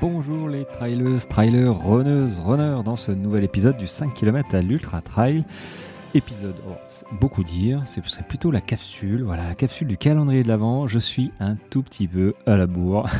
bonjour 0.00 0.48
les 0.48 0.64
trailers, 0.64 1.26
trailers, 1.28 1.76
runneuses, 1.76 2.40
runners 2.40 2.82
dans 2.84 2.96
ce 2.96 3.12
nouvel 3.12 3.44
épisode 3.44 3.76
du 3.76 3.86
5 3.86 4.14
km 4.14 4.54
à 4.54 4.62
l'Ultra 4.62 5.02
Trail. 5.02 5.44
Épisode, 6.14 6.56
oh, 6.66 6.74
beaucoup 7.20 7.44
dire, 7.44 7.82
c'est 7.86 8.26
plutôt 8.26 8.50
la 8.50 8.60
capsule, 8.60 9.22
voilà, 9.22 9.46
la 9.46 9.54
capsule 9.54 9.88
du 9.88 9.98
calendrier 9.98 10.42
de 10.42 10.48
l'Avent. 10.48 10.88
Je 10.88 10.98
suis 10.98 11.30
un 11.38 11.56
tout 11.70 11.82
petit 11.82 12.08
peu 12.08 12.32
à 12.46 12.56
la 12.56 12.66
bourre. 12.66 13.10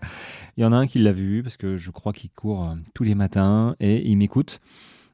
il 0.56 0.62
y 0.62 0.64
en 0.64 0.72
a 0.72 0.76
un 0.76 0.86
qui 0.86 1.00
l'a 1.00 1.12
vu 1.12 1.42
parce 1.42 1.56
que 1.56 1.76
je 1.76 1.90
crois 1.90 2.12
qu'il 2.12 2.30
court 2.30 2.64
euh, 2.64 2.74
tous 2.94 3.02
les 3.02 3.16
matins 3.16 3.74
et 3.80 4.08
il 4.08 4.16
m'écoute. 4.16 4.60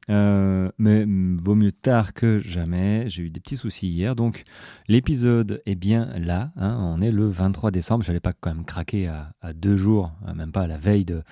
Euh, 0.09 0.71
mais 0.79 1.05
vaut 1.43 1.55
mieux 1.55 1.73
tard 1.73 2.15
que 2.15 2.39
jamais. 2.39 3.09
J'ai 3.09 3.23
eu 3.23 3.31
des 3.31 3.41
petits 3.41 3.57
soucis 3.57 3.89
hier. 3.89 4.15
Donc 4.15 4.45
l'épisode 4.89 5.63
est 5.67 5.75
bien 5.75 6.11
là. 6.19 6.53
Hein. 6.57 6.77
on 6.81 7.01
est 7.01 7.11
le 7.11 7.29
23 7.29 7.71
décembre. 7.71 8.05
J'allais 8.05 8.21
pas 8.21 8.33
quand 8.33 8.55
même 8.55 8.65
craquer 8.65 9.09
à, 9.09 9.53
deux 9.53 9.77
jours, 9.77 10.13
hein, 10.27 10.35
même 10.35 10.53
pas 10.53 10.63
à 10.63 10.67
la 10.67 10.77
veille 10.77 11.05
de, 11.05 11.23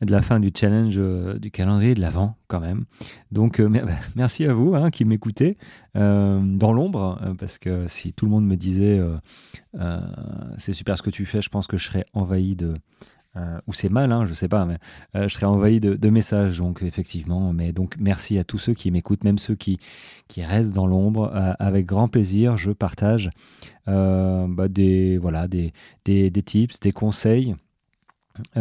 la 0.00 0.20
fin 0.20 0.40
du 0.40 0.50
challenge 0.54 0.94
euh, 0.98 1.38
du 1.38 1.50
calendrier 1.50 1.94
de 1.94 2.00
l'avant 2.00 2.36
quand 2.48 2.60
même. 2.60 2.84
Donc 3.30 3.60
euh, 3.60 3.68
merci 4.16 4.44
à 4.44 4.54
vous 4.54 4.74
hein, 4.74 4.90
qui 4.90 5.04
m'écoutez 5.04 5.58
dans 5.94 6.72
l'ombre. 6.72 7.34
parce 7.38 7.58
que 7.58 7.86
si 7.86 8.12
tout 8.12 8.24
le 8.24 8.30
monde 8.30 8.46
me 8.46 8.56
disait 8.56 9.00
c'est 10.58 10.72
super 10.72 10.96
ce 10.96 11.02
que 11.02 11.10
tu 11.10 11.26
fais, 11.26 11.40
je 11.40 11.50
pense 11.50 11.66
que 11.66 11.76
je 11.76 11.86
serais 11.86 12.06
envahi 12.14 12.56
de 12.56 12.74
euh, 13.34 13.58
ou 13.66 13.72
c'est 13.72 13.88
mal, 13.88 14.12
hein, 14.12 14.26
je 14.26 14.34
sais 14.34 14.48
pas, 14.48 14.66
mais 14.66 14.76
euh, 15.16 15.26
je 15.26 15.34
serais 15.34 15.46
envahi 15.46 15.80
de, 15.80 16.10
messages, 16.10 16.58
donc 16.58 16.82
effectivement. 16.82 17.52
Mais 17.52 17.72
donc 17.72 17.96
merci 17.98 18.38
à 18.38 18.44
tous 18.44 18.58
ceux 18.58 18.74
qui 18.74 18.90
m'écoutent, 18.90 19.24
même 19.24 19.38
ceux 19.38 19.54
qui, 19.54 19.78
qui 20.28 20.44
restent 20.44 20.74
dans 20.74 20.86
l'ombre. 20.86 21.32
Euh, 21.34 21.54
avec 21.58 21.86
grand 21.86 22.08
plaisir, 22.08 22.58
je 22.58 22.72
partage 22.72 23.30
bah, 23.86 24.68
des, 24.68 25.16
voilà, 25.18 25.48
des, 25.48 25.72
des, 26.04 26.30
des, 26.30 26.42
tips, 26.42 26.78
des 26.80 26.92
conseils. 26.92 27.56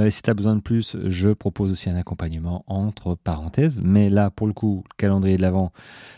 si 0.09 0.21
tu 0.21 0.29
as 0.29 0.33
besoin 0.33 0.55
de 0.55 0.61
plus, 0.61 0.97
je 1.05 1.29
propose 1.29 1.71
aussi 1.71 1.89
un 1.89 1.95
accompagnement 1.95 2.63
entre 2.67 3.15
parenthèses. 3.15 3.79
Mais 3.83 4.09
là, 4.09 4.29
pour 4.31 4.47
le 4.47 4.53
coup, 4.53 4.83
le 4.89 4.95
calendrier 4.95 5.35
de 5.35 5.41
l'Avent, 5.41 5.73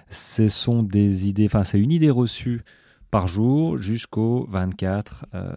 ce 0.10 0.48
sont 0.48 0.84
des 0.84 1.28
idées, 1.28 1.48
enfin, 1.48 1.64
c'est 1.64 1.80
une 1.80 1.92
idée 1.92 2.12
reçue 2.12 2.62
par 3.14 3.28
jour 3.28 3.78
jusqu'au 3.78 4.48
24 4.50 5.28
euh, 5.36 5.54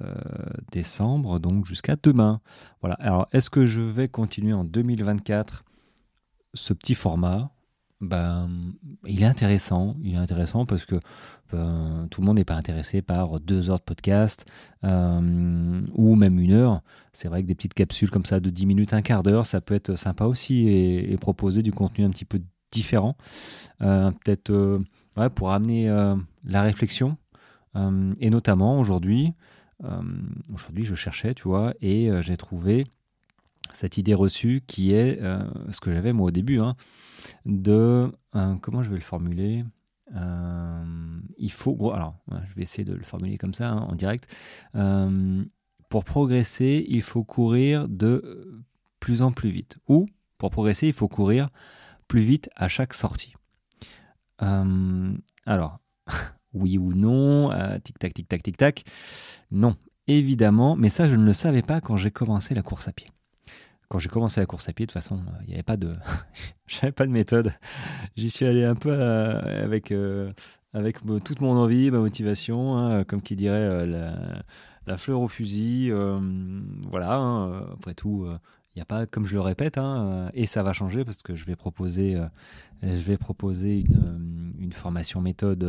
décembre, 0.73 1.39
donc 1.39 1.65
jusqu'à 1.65 1.97
demain. 2.03 2.43
Voilà. 2.83 2.97
Alors, 2.97 3.29
est-ce 3.33 3.49
que 3.49 3.65
je 3.65 3.81
vais 3.81 4.09
continuer 4.09 4.53
en 4.53 4.63
2024 4.63 5.65
ce 6.53 6.75
petit 6.75 6.95
format? 6.95 7.51
Ben, 8.03 8.51
il 9.07 9.23
est 9.23 9.27
intéressant. 9.27 9.97
Il 10.03 10.17
est 10.17 10.19
intéressant 10.19 10.67
parce 10.67 10.85
que 10.85 10.97
ben, 11.51 12.07
tout 12.11 12.21
le 12.21 12.27
monde 12.27 12.37
n'est 12.37 12.45
pas 12.45 12.57
intéressé 12.57 13.01
par 13.01 13.41
deux 13.41 13.71
heures 13.71 13.79
de 13.79 13.85
podcast 13.85 14.45
euh, 14.85 15.81
ou 15.95 16.15
même 16.15 16.39
une 16.39 16.53
heure. 16.53 16.83
C'est 17.15 17.29
vrai 17.29 17.41
que 17.43 17.49
des 17.49 17.55
petites 17.55 17.73
capsules 17.73 18.11
comme 18.11 18.27
ça 18.27 18.39
de 18.39 18.51
10 18.51 18.67
minutes, 18.67 18.93
un 18.93 19.01
quart 19.01 19.23
d'heure, 19.23 19.47
ça 19.47 19.63
peut 19.63 19.75
être 19.75 19.97
sympa 19.97 20.27
aussi 20.27 20.69
et, 20.69 21.17
proposer 21.17 21.63
du 21.63 21.73
contenu 21.73 22.05
un 22.05 22.11
petit 22.11 22.27
peu 22.27 22.43
différent. 22.71 23.17
Euh, 23.81 24.11
peut-être 24.11 24.83
pour 25.35 25.53
amener 25.53 25.89
la 26.45 26.61
réflexion 26.61 27.17
euh, 27.77 28.15
et 28.21 28.31
notamment 28.31 28.81
aujourd'hui, 28.81 29.33
euh, 29.85 30.03
aujourd'hui 30.53 30.85
je 30.85 30.95
cherchais, 30.95 31.35
tu 31.35 31.45
vois, 31.45 31.75
et 31.81 32.11
euh, 32.11 32.23
j'ai 32.23 32.37
trouvé 32.37 32.87
cette 33.73 33.99
idée 33.99 34.15
reçue 34.15 34.63
qui 34.67 34.93
est 34.93 35.21
ce 35.71 35.81
que 35.81 35.93
j'avais 35.93 36.13
moi 36.13 36.29
au 36.29 36.31
début, 36.31 36.61
hein, 36.61 36.77
de 37.45 38.11
comment 38.63 38.83
je 38.83 38.91
vais 38.91 38.97
le 38.97 39.03
formuler 39.03 39.65
il 41.37 41.51
faut, 41.51 41.93
alors 41.93 42.15
je 42.47 42.55
vais 42.55 42.63
essayer 42.63 42.85
de 42.85 42.95
le 42.95 43.03
formuler 43.03 43.39
comme 43.39 43.55
ça 43.55 43.73
hein, 43.73 43.81
en 43.81 43.97
direct. 43.97 44.33
pour 45.91 46.05
progresser, 46.05 46.87
il 46.89 47.03
faut 47.03 47.25
courir 47.25 47.89
de 47.89 48.65
plus 49.01 49.21
en 49.21 49.33
plus 49.33 49.51
vite. 49.51 49.79
Ou 49.89 50.07
pour 50.39 50.51
progresser, 50.51 50.87
il 50.87 50.93
faut 50.93 51.09
courir 51.09 51.49
plus 52.07 52.23
vite 52.23 52.49
à 52.55 52.69
chaque 52.69 52.95
sortie. 52.95 53.35
alors, 54.39 55.81
oui 56.57 56.79
ou 56.79 56.93
non, 56.93 57.53
euh, 57.53 57.79
tic-tac, 57.79 58.15
tic-tac, 58.15 58.43
tic-tac. 58.43 58.85
Non, 59.51 59.77
évidemment, 60.07 60.77
mais 60.77 60.89
ça, 60.89 61.09
je 61.09 61.17
ne 61.17 61.25
le 61.25 61.33
savais 61.33 61.63
pas 61.63 61.81
quand 61.81 61.97
j'ai 61.97 62.11
commencé 62.11 62.55
la 62.55 62.63
course 62.63 62.89
à 62.89 62.93
pied. 62.93 63.09
Quand 63.89 63.99
j'ai 63.99 64.09
commencé 64.09 64.41
la 64.41 64.47
course 64.47 64.69
à 64.69 64.73
pied, 64.73 64.87
de 64.87 64.91
toute 64.91 65.01
façon, 65.01 65.17
euh, 65.17 65.43
il 65.43 65.49
n'y 65.49 65.55
avait 65.55 65.63
pas 65.63 65.77
de, 65.77 65.95
j'avais 66.67 66.93
pas 66.93 67.07
de 67.07 67.13
méthode. 67.13 67.53
J'y 68.17 68.31
suis 68.31 68.47
allé 68.47 68.65
un 68.65 68.75
peu 68.75 68.91
euh, 68.91 69.65
avec, 69.65 69.93
avec 70.73 70.99
toute 71.25 71.41
mon 71.41 71.57
envie, 71.57 71.91
ma 71.91 71.99
motivation, 71.99 72.77
hein, 72.77 73.05
comme 73.05 73.23
qui 73.23 73.37
dirait 73.37 73.87
la, 73.87 74.97
fleur 74.97 75.21
au 75.21 75.29
fusil. 75.29 75.93
voilà, 76.91 77.15
hein, 77.15 77.67
après 77.75 77.95
tout, 77.95 78.27
il 78.75 78.79
n'y 78.79 78.83
a 78.83 78.87
pas, 78.87 79.07
comme 79.07 79.25
je 79.25 79.35
le 79.35 79.41
répète, 79.41 79.79
hein, 79.79 80.31
et 80.35 80.47
ça 80.47 80.63
va 80.63 80.73
changer 80.73 81.05
parce 81.05 81.19
que 81.19 81.35
je 81.35 81.45
vais 81.45 81.57
proposer, 81.57 82.17
je 82.83 82.89
vais 82.89 83.17
proposer 83.17 83.81
une, 83.81 84.53
une 84.59 84.73
formation 84.73 85.21
méthode 85.21 85.65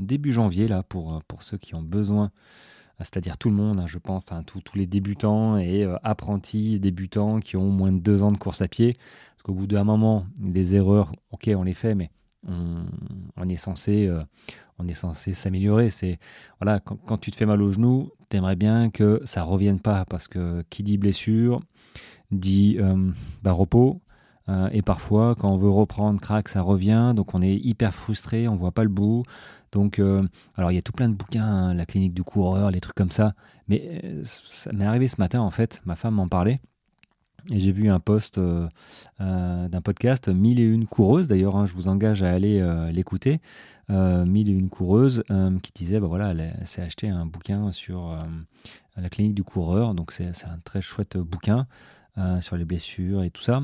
début 0.00 0.32
janvier, 0.32 0.68
là, 0.68 0.82
pour, 0.82 1.14
euh, 1.14 1.18
pour 1.28 1.42
ceux 1.42 1.58
qui 1.58 1.74
ont 1.74 1.82
besoin, 1.82 2.26
euh, 2.26 3.04
c'est-à-dire 3.04 3.38
tout 3.38 3.50
le 3.50 3.56
monde, 3.56 3.80
hein, 3.80 3.86
je 3.86 3.98
pense, 3.98 4.22
enfin 4.26 4.42
tous 4.42 4.62
les 4.76 4.86
débutants 4.86 5.56
et 5.58 5.84
euh, 5.84 5.96
apprentis 6.02 6.78
débutants 6.80 7.40
qui 7.40 7.56
ont 7.56 7.70
moins 7.70 7.92
de 7.92 7.98
deux 7.98 8.22
ans 8.22 8.32
de 8.32 8.38
course 8.38 8.62
à 8.62 8.68
pied. 8.68 8.94
Parce 8.94 9.42
qu'au 9.42 9.54
bout 9.54 9.66
d'un 9.66 9.84
moment, 9.84 10.26
des 10.38 10.74
erreurs, 10.74 11.12
ok, 11.30 11.50
on 11.54 11.62
les 11.62 11.74
fait, 11.74 11.94
mais 11.94 12.10
on, 12.46 13.48
est 13.48 13.56
censé, 13.56 14.10
on 14.78 14.86
est 14.86 14.94
censé 14.94 15.32
s'améliorer. 15.32 15.88
C'est 15.88 16.18
voilà, 16.60 16.78
quand, 16.80 17.18
tu 17.18 17.30
te 17.30 17.36
fais 17.36 17.46
mal 17.46 17.62
au 17.62 17.72
genou, 17.72 18.10
t'aimerais 18.28 18.56
bien 18.56 18.90
que 18.90 19.20
ça 19.24 19.42
revienne 19.42 19.80
pas, 19.80 20.04
parce 20.04 20.28
que 20.28 20.62
qui 20.68 20.82
dit 20.82 20.98
blessure 20.98 21.62
dit 22.30 22.78
bah, 23.42 23.52
repos. 23.52 24.02
et 24.72 24.82
parfois, 24.82 25.34
quand 25.34 25.50
on 25.50 25.56
veut 25.56 25.70
reprendre, 25.70 26.20
crack, 26.20 26.50
ça 26.50 26.60
revient. 26.60 27.14
Donc 27.16 27.34
on 27.34 27.40
est 27.40 27.56
hyper 27.56 27.94
frustré, 27.94 28.46
on 28.46 28.56
voit 28.56 28.72
pas 28.72 28.84
le 28.84 28.90
bout. 28.90 29.24
Donc, 29.72 29.98
euh, 29.98 30.26
alors 30.56 30.72
il 30.72 30.74
y 30.74 30.78
a 30.78 30.82
tout 30.82 30.92
plein 30.92 31.08
de 31.08 31.14
bouquins, 31.14 31.44
hein, 31.44 31.74
la 31.74 31.86
clinique 31.86 32.14
du 32.14 32.22
coureur, 32.22 32.70
les 32.70 32.80
trucs 32.80 32.96
comme 32.96 33.10
ça. 33.10 33.34
Mais 33.68 34.00
euh, 34.04 34.22
ça 34.24 34.72
m'est 34.72 34.84
arrivé 34.84 35.08
ce 35.08 35.16
matin, 35.18 35.40
en 35.40 35.50
fait, 35.50 35.80
ma 35.84 35.96
femme 35.96 36.14
m'en 36.14 36.28
parlait. 36.28 36.60
Et 37.50 37.58
j'ai 37.58 37.72
vu 37.72 37.88
un 37.88 38.00
post 38.00 38.36
euh, 38.38 38.68
d'un 39.18 39.80
podcast, 39.80 40.28
Mille 40.28 40.60
et 40.60 40.64
une 40.64 40.86
coureuses, 40.86 41.26
d'ailleurs, 41.26 41.56
hein, 41.56 41.64
je 41.64 41.74
vous 41.74 41.88
engage 41.88 42.22
à 42.22 42.30
aller 42.30 42.62
l'écouter. 42.92 43.40
Mille 43.88 44.48
et 44.48 44.52
une 44.52 44.68
coureuses 44.68 45.24
qui 45.62 45.72
disait, 45.72 45.98
bah 45.98 46.06
voilà, 46.06 46.30
elle 46.30 46.54
s'est 46.64 46.82
acheté 46.82 47.08
un 47.08 47.26
bouquin 47.26 47.72
sur 47.72 48.16
la 48.96 49.08
clinique 49.08 49.34
du 49.34 49.42
coureur. 49.42 49.94
Donc 49.94 50.12
c'est 50.12 50.28
un 50.44 50.58
très 50.62 50.80
chouette 50.80 51.16
bouquin 51.16 51.66
sur 52.40 52.56
les 52.56 52.64
blessures 52.64 53.24
et 53.24 53.30
tout 53.30 53.42
ça. 53.42 53.62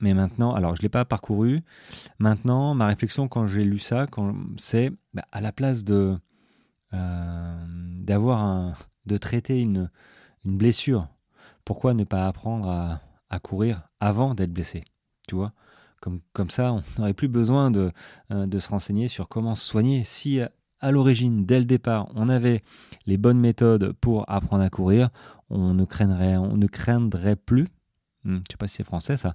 Mais 0.00 0.14
maintenant, 0.14 0.54
alors 0.54 0.74
je 0.74 0.80
ne 0.80 0.84
l'ai 0.84 0.88
pas 0.88 1.04
parcouru. 1.04 1.62
Maintenant, 2.18 2.74
ma 2.74 2.86
réflexion 2.86 3.28
quand 3.28 3.46
j'ai 3.46 3.64
lu 3.64 3.78
ça, 3.78 4.06
c'est 4.56 4.90
bah, 5.14 5.24
à 5.32 5.40
la 5.40 5.52
place 5.52 5.84
de 5.84 6.18
euh, 6.92 7.64
d'avoir 7.68 8.40
un, 8.40 8.74
de 9.06 9.16
traiter 9.16 9.60
une, 9.60 9.90
une 10.44 10.56
blessure, 10.56 11.08
pourquoi 11.64 11.94
ne 11.94 12.04
pas 12.04 12.26
apprendre 12.26 12.68
à, 12.68 13.38
courir 13.38 13.88
avant 14.00 14.34
d'être 14.34 14.52
blessé 14.52 14.82
Tu 15.28 15.36
vois? 15.36 15.52
Comme, 16.00 16.20
comme 16.32 16.50
ça, 16.50 16.72
on 16.72 16.82
n'aurait 16.98 17.14
plus 17.14 17.28
besoin 17.28 17.70
de, 17.70 17.92
euh, 18.32 18.46
de 18.46 18.58
se 18.58 18.70
renseigner 18.70 19.06
sur 19.06 19.28
comment 19.28 19.54
se 19.54 19.64
soigner. 19.64 20.02
Si 20.02 20.40
à 20.80 20.90
l'origine, 20.90 21.44
dès 21.44 21.58
le 21.58 21.64
départ, 21.64 22.08
on 22.14 22.28
avait 22.28 22.62
les 23.06 23.18
bonnes 23.18 23.38
méthodes 23.38 23.92
pour 24.00 24.28
apprendre 24.28 24.64
à 24.64 24.70
courir, 24.70 25.10
on 25.50 25.74
ne 25.74 25.84
craindrait, 25.84 26.36
on 26.36 26.56
ne 26.56 26.66
craindrait 26.66 27.36
plus 27.36 27.68
je 28.24 28.30
ne 28.30 28.40
sais 28.50 28.56
pas 28.58 28.68
si 28.68 28.76
c'est 28.76 28.84
français 28.84 29.16
ça, 29.16 29.34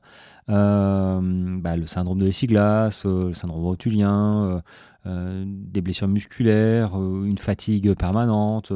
euh, 0.49 1.19
bah, 1.59 1.75
le 1.75 1.85
syndrome 1.85 2.19
de 2.19 2.25
l'essuie-glace, 2.25 3.05
euh, 3.05 3.27
le 3.27 3.33
syndrome 3.33 3.63
rotulien, 3.63 4.61
euh, 5.05 5.43
des 5.45 5.81
blessures 5.81 6.07
musculaires, 6.07 6.95
une 6.95 7.37
fatigue 7.37 7.93
permanente, 7.95 8.71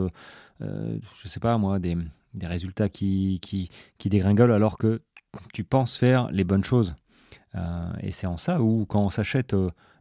je 0.59 0.65
ne 0.65 1.29
sais 1.29 1.39
pas 1.39 1.57
moi, 1.57 1.79
des, 1.79 1.97
résultats 2.41 2.89
qui, 2.89 3.39
dégringolent 4.03 4.53
alors 4.53 4.77
que 4.77 5.01
tu 5.53 5.63
penses 5.63 5.97
faire 5.97 6.29
les 6.31 6.43
bonnes 6.43 6.63
choses. 6.63 6.95
et 8.01 8.11
c'est 8.11 8.27
en 8.27 8.37
ça 8.37 8.61
où 8.61 8.85
quand 8.85 9.03
on 9.03 9.09
s'achète 9.09 9.55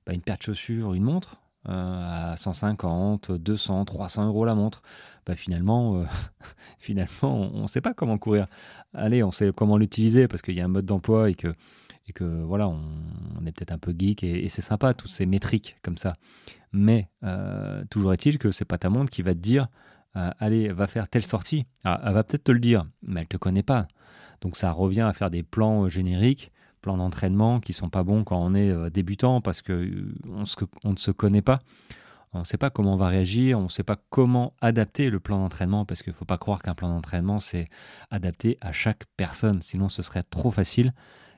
bah, 0.06 0.12
une 0.12 0.22
paire 0.22 0.38
de 0.38 0.42
chaussures, 0.42 0.94
une 0.94 1.04
montre, 1.04 1.40
à 1.64 2.34
150, 2.36 3.32
200, 3.32 3.84
300 3.84 4.26
euros 4.26 4.44
la 4.44 4.54
montre, 4.54 4.82
bah 5.26 5.34
finalement, 5.34 6.00
euh, 6.00 6.04
finalement, 6.78 7.50
on 7.54 7.62
ne 7.62 7.66
sait 7.66 7.80
pas 7.80 7.94
comment 7.94 8.18
courir. 8.18 8.46
Allez, 8.94 9.22
on 9.22 9.30
sait 9.30 9.52
comment 9.54 9.76
l'utiliser 9.76 10.28
parce 10.28 10.42
qu'il 10.42 10.54
y 10.54 10.60
a 10.60 10.64
un 10.64 10.68
mode 10.68 10.86
d'emploi 10.86 11.30
et 11.30 11.34
que, 11.34 11.54
voilà, 12.42 12.68
on, 12.68 13.44
est 13.46 13.52
peut-être 13.52 13.72
un 13.72 13.78
peu 13.78 13.94
geek 13.96 14.24
et, 14.24 14.48
c'est 14.48 14.62
sympa, 14.62 14.94
toutes 14.94 15.10
ces 15.10 15.26
métriques 15.26 15.76
comme 15.82 15.98
ça. 15.98 16.16
Mais 16.72 17.08
euh, 17.22 17.84
toujours 17.90 18.12
est-il 18.12 18.38
que 18.38 18.50
c'est 18.50 18.64
pas 18.64 18.78
ta 18.78 18.88
montre 18.88 19.10
qui 19.10 19.22
va 19.22 19.34
te 19.34 19.38
dire 19.38 19.68
euh, 20.16 20.30
allez, 20.38 20.72
va 20.72 20.86
faire 20.86 21.08
telle 21.08 21.24
sortie. 21.24 21.66
Ah, 21.84 22.00
elle 22.04 22.14
va 22.14 22.24
peut-être 22.24 22.44
te 22.44 22.52
le 22.52 22.60
dire, 22.60 22.86
mais 23.02 23.20
elle 23.20 23.28
te 23.28 23.36
connaît 23.36 23.62
pas. 23.62 23.86
Donc 24.40 24.56
ça 24.56 24.70
revient 24.72 25.02
à 25.02 25.12
faire 25.12 25.30
des 25.30 25.42
plans 25.42 25.88
génériques, 25.88 26.50
plans 26.88 26.96
d'entraînement 26.96 27.60
qui 27.60 27.72
sont 27.74 27.90
pas 27.90 28.02
bons 28.02 28.24
quand 28.24 28.38
on 28.38 28.54
est 28.54 28.90
débutant 28.90 29.40
parce 29.42 29.60
que 29.60 30.08
on, 30.26 30.44
on 30.84 30.92
ne 30.92 30.96
se 30.96 31.10
connaît 31.10 31.42
pas. 31.42 31.58
on 32.32 32.40
ne 32.40 32.44
sait 32.44 32.56
pas 32.56 32.70
comment 32.70 32.94
on 32.94 32.96
va 32.96 33.08
réagir, 33.08 33.58
on 33.58 33.64
ne 33.64 33.68
sait 33.68 33.82
pas 33.82 33.96
comment 34.08 34.54
adapter 34.60 35.10
le 35.10 35.20
plan 35.20 35.38
d'entraînement, 35.38 35.84
parce 35.84 36.02
qu'il 36.02 36.12
ne 36.12 36.16
faut 36.16 36.24
pas 36.24 36.38
croire 36.38 36.62
qu'un 36.62 36.74
plan 36.74 36.88
d'entraînement, 36.88 37.40
c'est 37.40 37.68
adapté 38.10 38.56
à 38.60 38.72
chaque 38.72 39.04
personne, 39.16 39.60
sinon 39.60 39.88
ce 39.88 40.02
serait 40.02 40.22
trop 40.22 40.50
facile. 40.50 40.92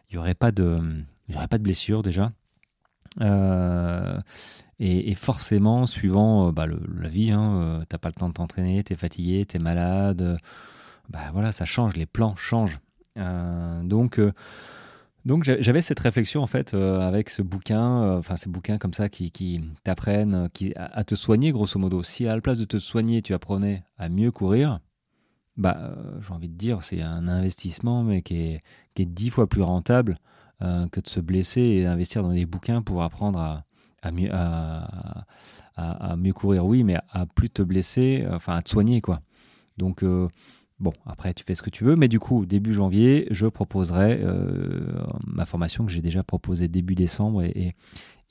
Il 0.08 0.14
n'y 0.14 0.18
aurait, 0.18 0.34
pas 0.34 0.52
de, 0.52 0.80
il 1.28 1.34
y 1.34 1.36
aurait 1.36 1.48
pas 1.48 1.58
de 1.58 1.62
blessure 1.62 2.02
déjà. 2.02 2.32
Euh, 3.20 4.18
et, 4.78 5.14
forcément, 5.14 5.86
suivant 5.86 6.48
euh, 6.48 6.52
bah, 6.52 6.66
la 6.66 7.08
vie, 7.08 7.30
hein, 7.30 7.54
euh, 7.54 7.78
n'as 7.90 7.98
pas 7.98 8.08
le 8.08 8.14
temps 8.14 8.28
de 8.28 8.34
t'entraîner, 8.34 8.82
tu 8.82 8.94
fatigué, 8.96 9.44
tu 9.46 9.56
es 9.56 9.58
malade, 9.60 10.38
bah 11.08 11.30
voilà, 11.32 11.52
ça 11.52 11.64
change, 11.64 11.96
les 11.96 12.06
plans 12.06 12.36
changent. 12.36 12.80
donc, 13.16 14.20
donc 15.24 15.44
j'avais 15.44 15.82
cette 15.82 16.00
réflexion 16.00 16.42
en 16.42 16.46
fait 16.46 16.72
euh, 16.72 17.00
avec 17.00 17.28
ce 17.28 17.42
bouquin, 17.42 18.02
euh, 18.02 18.18
enfin 18.18 18.36
ces 18.36 18.48
bouquins 18.48 18.78
comme 18.78 18.94
ça 18.94 19.08
qui, 19.08 19.60
t'apprennent 19.84 20.48
qui, 20.54 20.72
à, 20.76 21.04
te 21.04 21.14
soigner 21.14 21.52
grosso 21.52 21.78
modo. 21.78 22.02
Si 22.02 22.26
à 22.26 22.34
la 22.34 22.40
place 22.40 22.58
de 22.58 22.64
te 22.64 22.78
soigner, 22.78 23.20
tu 23.20 23.34
apprenais 23.34 23.84
à 23.98 24.08
mieux 24.08 24.30
courir, 24.30 24.80
bah 25.56 25.76
euh, 25.78 26.20
j'ai 26.22 26.32
envie 26.32 26.48
de 26.48 26.56
dire 26.56 26.82
c'est 26.82 27.02
un 27.02 27.28
investissement 27.28 28.02
mais 28.02 28.22
qui 28.22 28.36
est, 28.36 28.62
qui 28.94 29.02
est 29.02 29.06
dix 29.06 29.30
fois 29.30 29.46
plus 29.46 29.62
rentable 29.62 30.18
que 30.92 31.00
de 31.00 31.08
se 31.08 31.20
blesser 31.20 31.62
et 31.62 31.84
d'investir 31.84 32.22
dans 32.22 32.34
des 32.34 32.44
bouquins 32.44 32.82
pour 32.82 33.02
apprendre 33.02 33.64
à, 34.02 34.10
mieux, 34.12 34.28
à, 34.30 36.16
mieux 36.18 36.34
courir. 36.34 36.66
Oui, 36.66 36.84
mais 36.84 36.98
à 37.10 37.24
plus 37.24 37.48
te 37.48 37.62
blesser, 37.62 38.26
enfin 38.30 38.56
à 38.56 38.62
te 38.62 38.68
soigner 38.68 39.00
quoi. 39.00 39.22
Donc 39.78 40.04
Bon, 40.80 40.94
après, 41.04 41.34
tu 41.34 41.44
fais 41.44 41.54
ce 41.54 41.60
que 41.60 41.68
tu 41.68 41.84
veux, 41.84 41.94
mais 41.94 42.08
du 42.08 42.18
coup, 42.18 42.46
début 42.46 42.72
janvier, 42.72 43.28
je 43.30 43.46
proposerai 43.46 44.20
euh, 44.22 44.94
ma 45.26 45.44
formation 45.44 45.84
que 45.84 45.92
j'ai 45.92 46.00
déjà 46.00 46.22
proposée 46.22 46.68
début 46.68 46.94
décembre 46.94 47.42
et, 47.42 47.74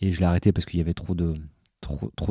je 0.01 0.19
l'ai 0.19 0.25
arrêtée 0.25 0.51
parce 0.51 0.65
qu'il 0.65 0.79
y 0.79 0.81
avait 0.81 0.93
trop 0.93 1.13
de, 1.13 1.35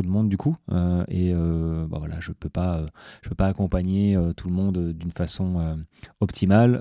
monde 0.07 0.29
du 0.29 0.37
coup. 0.37 0.57
Euh, 0.73 1.05
et 1.09 1.33
euh, 1.33 1.87
bah 1.87 1.99
voilà, 2.01 2.19
je 2.19 2.31
ne 2.31 2.35
peux, 2.35 2.49
peux 2.49 3.35
pas 3.37 3.47
accompagner 3.47 4.19
tout 4.37 4.49
le 4.49 4.55
monde 4.55 4.93
d'une 4.93 5.13
façon 5.13 5.79
optimale 6.21 6.81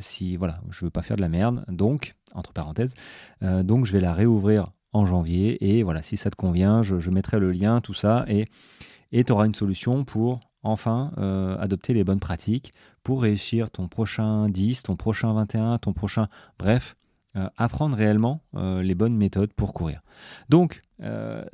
si 0.00 0.36
voilà, 0.36 0.60
je 0.70 0.84
ne 0.84 0.86
veux 0.86 0.90
pas 0.90 1.02
faire 1.02 1.16
de 1.16 1.22
la 1.22 1.28
merde. 1.30 1.64
Donc, 1.68 2.14
entre 2.34 2.52
parenthèses, 2.52 2.94
donc 3.40 3.86
je 3.86 3.92
vais 3.92 4.00
la 4.00 4.12
réouvrir 4.12 4.72
en 4.92 5.06
janvier 5.06 5.78
et 5.78 5.82
voilà, 5.82 6.02
si 6.02 6.16
ça 6.16 6.28
te 6.28 6.36
convient, 6.36 6.82
je, 6.82 6.98
je 6.98 7.10
mettrai 7.10 7.38
le 7.38 7.52
lien, 7.52 7.80
tout 7.80 7.94
ça 7.94 8.26
et 8.28 9.24
tu 9.24 9.32
auras 9.32 9.46
une 9.46 9.54
solution 9.54 10.04
pour 10.04 10.40
enfin 10.62 11.12
euh, 11.18 11.56
adopter 11.58 11.94
les 11.94 12.04
bonnes 12.04 12.20
pratiques 12.20 12.72
pour 13.02 13.22
réussir 13.22 13.70
ton 13.70 13.88
prochain 13.88 14.48
10, 14.48 14.82
ton 14.84 14.96
prochain 14.96 15.32
21, 15.32 15.78
ton 15.78 15.92
prochain... 15.92 16.28
Bref, 16.58 16.96
euh, 17.36 17.48
apprendre 17.56 17.96
réellement 17.96 18.42
euh, 18.56 18.82
les 18.82 18.94
bonnes 18.94 19.16
méthodes 19.16 19.52
pour 19.52 19.72
courir. 19.74 20.02
Donc, 20.48 20.82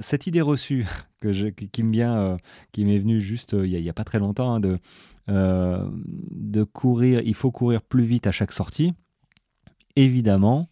cette 0.00 0.26
idée 0.26 0.40
reçue 0.40 0.86
qui, 1.22 1.82
m'est 1.84 2.98
venue 2.98 3.20
juste 3.20 3.52
il 3.52 3.80
n'y 3.80 3.88
a, 3.88 3.92
pas 3.92 4.02
très 4.02 4.18
longtemps, 4.18 4.54
hein, 4.56 4.60
de, 5.28 6.64
courir, 6.64 7.20
il 7.24 7.34
faut 7.34 7.52
courir 7.52 7.82
plus 7.82 8.02
vite 8.02 8.26
à 8.26 8.32
chaque 8.32 8.50
sortie, 8.50 8.92
évidemment, 9.94 10.68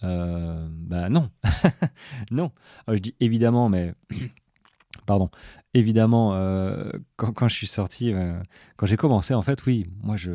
bah 0.00 1.10
non, 1.10 1.28
non. 2.30 2.50
je 2.88 2.98
dis 2.98 3.14
évidemment, 3.20 3.68
mais 3.68 3.92
pardon, 5.06 5.30
évidemment, 5.74 6.34
euh, 6.34 6.90
quand, 7.16 7.48
je 7.48 7.54
suis 7.54 7.66
sorti, 7.66 8.12
euh, 8.12 8.40
quand 8.76 8.86
j'ai 8.86 8.96
commencé, 8.96 9.34
en 9.34 9.42
fait, 9.42 9.64
oui, 9.66 9.88
moi, 10.02 10.16
je, 10.16 10.32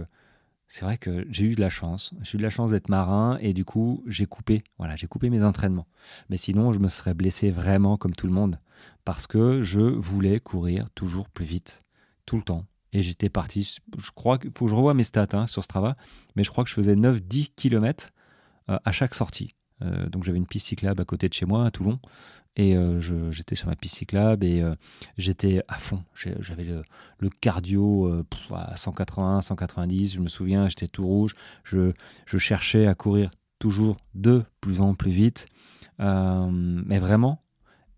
c'est 0.67 0.85
vrai 0.85 0.97
que 0.97 1.25
j'ai 1.29 1.45
eu 1.45 1.55
de 1.55 1.61
la 1.61 1.69
chance. 1.69 2.13
J'ai 2.21 2.35
eu 2.35 2.37
de 2.37 2.43
la 2.43 2.49
chance 2.49 2.71
d'être 2.71 2.89
marin 2.89 3.37
et 3.41 3.53
du 3.53 3.65
coup, 3.65 4.03
j'ai 4.07 4.25
coupé. 4.25 4.63
Voilà, 4.77 4.95
j'ai 4.95 5.07
coupé 5.07 5.29
mes 5.29 5.43
entraînements. 5.43 5.87
Mais 6.29 6.37
sinon, 6.37 6.71
je 6.71 6.79
me 6.79 6.89
serais 6.89 7.13
blessé 7.13 7.51
vraiment 7.51 7.97
comme 7.97 8.15
tout 8.15 8.27
le 8.27 8.33
monde 8.33 8.59
parce 9.05 9.27
que 9.27 9.61
je 9.61 9.79
voulais 9.79 10.39
courir 10.39 10.89
toujours 10.91 11.29
plus 11.29 11.45
vite, 11.45 11.83
tout 12.25 12.37
le 12.37 12.43
temps. 12.43 12.65
Et 12.91 13.01
j'étais 13.01 13.29
parti. 13.29 13.77
Je 13.97 14.11
crois 14.11 14.37
qu'il 14.37 14.51
faut 14.55 14.65
que 14.65 14.71
je 14.71 14.75
revoie 14.75 14.93
mes 14.93 15.03
stats 15.03 15.27
hein, 15.33 15.47
sur 15.47 15.63
Strava, 15.63 15.97
mais 16.35 16.43
je 16.43 16.51
crois 16.51 16.63
que 16.63 16.69
je 16.69 16.75
faisais 16.75 16.95
9-10 16.95 17.51
km 17.55 18.11
euh, 18.69 18.77
à 18.85 18.91
chaque 18.91 19.15
sortie. 19.15 19.55
donc 19.81 20.23
j'avais 20.23 20.37
une 20.37 20.47
piste 20.47 20.67
cyclable 20.67 21.01
à 21.01 21.05
côté 21.05 21.27
de 21.27 21.33
chez 21.33 21.45
moi 21.45 21.65
à 21.65 21.71
Toulon 21.71 21.99
et 22.55 22.75
euh, 22.75 23.31
j'étais 23.31 23.55
sur 23.55 23.67
ma 23.67 23.75
piste 23.75 23.95
cyclable 23.95 24.45
et 24.45 24.61
euh, 24.61 24.75
j'étais 25.17 25.63
à 25.67 25.75
fond. 25.75 26.03
J'avais 26.13 26.63
le, 26.63 27.29
cardio 27.41 28.07
euh, 28.07 28.23
à 28.53 28.75
180, 28.75 29.41
190. 29.41 30.15
Je 30.15 30.21
me 30.21 30.27
souviens, 30.27 30.69
j'étais 30.69 30.87
tout 30.87 31.05
rouge. 31.05 31.33
Je, 31.63 31.93
je, 32.25 32.37
cherchais 32.37 32.85
à 32.85 32.93
courir 32.93 33.31
toujours 33.57 33.97
de 34.13 34.43
plus 34.61 34.81
en 34.81 34.93
plus 34.93 35.11
vite. 35.11 35.47
mais 35.99 36.99
vraiment. 36.99 37.39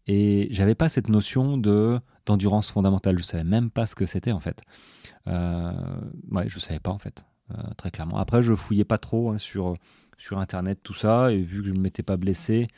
Et 0.07 0.47
j'avais 0.51 0.75
pas 0.75 0.89
cette 0.89 1.09
notion 1.09 1.57
de 1.57 1.99
d'endurance 2.25 2.69
fondamentale. 2.71 3.17
Je 3.19 3.23
savais 3.23 3.43
même 3.43 3.69
pas 3.69 3.85
ce 3.85 3.95
que 3.95 4.05
c'était 4.05 4.31
en 4.31 4.39
fait. 4.39 4.61
ouais, 5.27 6.47
je 6.47 6.59
savais 6.59 6.79
pas 6.79 6.91
en 6.91 6.97
fait, 6.97 7.25
très 7.75 7.91
clairement. 7.91 8.17
Après, 8.17 8.41
je 8.41 8.53
fouillais 8.53 8.85
pas 8.85 8.99
trop 8.99 9.31
hein, 9.31 9.37
sur 9.37 9.75
sur 10.17 10.39
internet 10.39 10.79
tout 10.81 10.93
ça 10.93 11.33
et 11.33 11.41
vu 11.41 11.61
que 11.61 11.67
je 11.67 11.73
ne 11.73 11.79
m'étais 11.79 12.03
pas 12.03 12.15
blessé. 12.15 12.69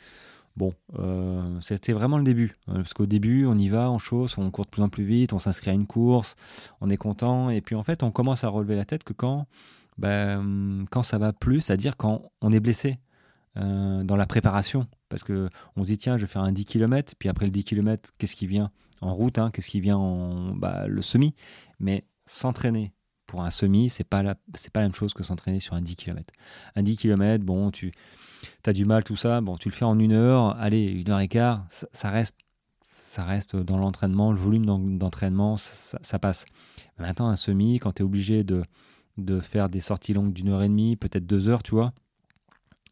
Bon, 0.58 0.74
euh, 0.98 1.60
c'était 1.60 1.92
vraiment 1.92 2.18
le 2.18 2.24
début. 2.24 2.56
Euh, 2.68 2.78
parce 2.78 2.92
qu'au 2.92 3.06
début, 3.06 3.46
on 3.46 3.56
y 3.56 3.68
va, 3.68 3.92
on 3.92 3.98
chausse, 3.98 4.38
on 4.38 4.50
court 4.50 4.64
de 4.64 4.70
plus 4.70 4.82
en 4.82 4.88
plus 4.88 5.04
vite, 5.04 5.32
on 5.32 5.38
s'inscrit 5.38 5.70
à 5.70 5.72
une 5.72 5.86
course, 5.86 6.34
on 6.80 6.90
est 6.90 6.96
content. 6.96 7.48
Et 7.48 7.60
puis 7.60 7.76
en 7.76 7.84
fait, 7.84 8.02
on 8.02 8.10
commence 8.10 8.42
à 8.42 8.48
relever 8.48 8.74
la 8.74 8.84
tête 8.84 9.04
que 9.04 9.12
quand, 9.12 9.46
ben, 9.98 10.84
quand 10.90 11.04
ça 11.04 11.16
va 11.16 11.32
plus, 11.32 11.60
c'est-à-dire 11.60 11.96
quand 11.96 12.32
on 12.40 12.50
est 12.50 12.58
blessé 12.58 12.98
euh, 13.56 14.02
dans 14.02 14.16
la 14.16 14.26
préparation. 14.26 14.88
Parce 15.10 15.22
qu'on 15.22 15.48
se 15.82 15.86
dit, 15.86 15.96
tiens, 15.96 16.16
je 16.16 16.22
vais 16.22 16.28
faire 16.28 16.42
un 16.42 16.50
10 16.50 16.64
km, 16.64 17.14
puis 17.16 17.28
après 17.28 17.44
le 17.44 17.52
10 17.52 17.62
km, 17.62 18.10
qu'est-ce 18.18 18.34
qui 18.34 18.48
vient 18.48 18.72
en 19.00 19.14
route 19.14 19.38
hein, 19.38 19.52
Qu'est-ce 19.52 19.70
qui 19.70 19.80
vient 19.80 19.96
en 19.96 20.56
bah, 20.56 20.88
le 20.88 21.02
semi? 21.02 21.36
Mais 21.78 22.04
s'entraîner 22.26 22.92
pour 23.28 23.42
un 23.42 23.50
semi, 23.50 23.90
c'est 23.90 24.04
pas, 24.04 24.24
la, 24.24 24.34
pas 24.34 24.80
la 24.80 24.82
même 24.82 24.94
chose 24.94 25.14
que 25.14 25.22
s'entraîner 25.22 25.60
sur 25.60 25.74
un 25.74 25.82
10 25.82 25.94
km. 25.94 26.32
Un 26.74 26.82
10 26.82 26.96
km, 26.96 27.44
bon, 27.44 27.70
tu 27.70 27.92
as 28.66 28.72
du 28.72 28.86
mal, 28.86 29.04
tout 29.04 29.16
ça, 29.16 29.40
bon, 29.40 29.56
tu 29.56 29.68
le 29.68 29.74
fais 29.74 29.84
en 29.84 29.98
une 29.98 30.12
heure, 30.12 30.56
allez, 30.58 30.84
une 30.84 31.10
heure 31.10 31.20
et 31.20 31.28
quart, 31.28 31.66
ça, 31.68 32.10
reste, 32.10 32.36
ça 32.82 33.24
reste 33.24 33.54
dans 33.54 33.78
l'entraînement, 33.78 34.32
le 34.32 34.38
volume 34.38 34.64
d'entraînement, 34.98 35.56
ça, 35.58 36.18
passe. 36.18 36.46
maintenant, 36.98 37.28
un 37.28 37.36
semi, 37.36 37.78
quand 37.78 37.92
tu 37.92 38.02
es 38.02 38.04
obligé 38.04 38.44
de, 38.44 38.64
de 39.18 39.40
faire 39.40 39.68
des 39.68 39.80
sorties 39.80 40.14
longues 40.14 40.32
d'une 40.32 40.48
heure 40.48 40.62
et 40.62 40.68
demie, 40.68 40.96
peut-être 40.96 41.26
deux 41.26 41.50
heures, 41.50 41.62
tu 41.62 41.72
vois, 41.72 41.92